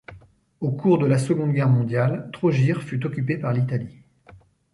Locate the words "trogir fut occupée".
2.33-3.37